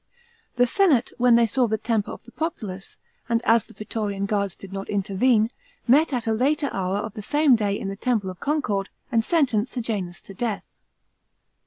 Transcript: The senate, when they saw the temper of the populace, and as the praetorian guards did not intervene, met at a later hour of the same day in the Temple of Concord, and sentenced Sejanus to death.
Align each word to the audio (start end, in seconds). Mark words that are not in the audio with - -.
The 0.55 0.65
senate, 0.65 1.11
when 1.19 1.35
they 1.35 1.45
saw 1.45 1.67
the 1.67 1.77
temper 1.77 2.09
of 2.09 2.23
the 2.23 2.31
populace, 2.31 2.97
and 3.29 3.39
as 3.45 3.67
the 3.67 3.75
praetorian 3.75 4.25
guards 4.25 4.55
did 4.55 4.73
not 4.73 4.89
intervene, 4.89 5.51
met 5.87 6.11
at 6.11 6.25
a 6.25 6.33
later 6.33 6.71
hour 6.73 6.97
of 6.97 7.13
the 7.13 7.21
same 7.21 7.55
day 7.55 7.79
in 7.79 7.87
the 7.87 7.95
Temple 7.95 8.31
of 8.31 8.39
Concord, 8.39 8.89
and 9.11 9.23
sentenced 9.23 9.73
Sejanus 9.73 10.19
to 10.23 10.33
death. 10.33 10.73